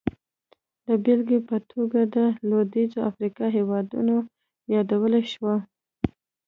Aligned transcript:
د 0.87 0.87
بېلګې 1.03 1.39
په 1.49 1.57
توګه 1.71 1.99
یې 2.05 2.11
د 2.15 2.17
لوېدیځې 2.47 2.99
افریقا 3.09 3.45
هېوادونه 3.57 4.15
یادولی 4.73 5.23
شو. 5.31 5.51